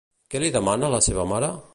Què 0.35 0.39
li 0.43 0.49
demana 0.55 0.89
a 0.89 0.93
la 0.95 1.03
seva 1.09 1.27
mare? 1.33 1.51